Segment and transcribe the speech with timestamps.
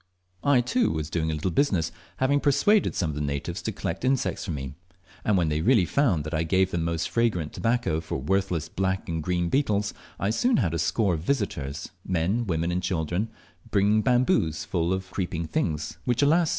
[0.43, 4.03] I, too, was doing a little business, having persuaded some of the natives to collect
[4.03, 4.73] insects for me;
[5.23, 9.07] and when they really found that I gave them most fragrant tobacco for worthless black
[9.07, 13.29] and green beetles, I soon had scores of visitors, men, women, and children,
[13.69, 16.49] bringing bamboos full of creeping things, which, alas!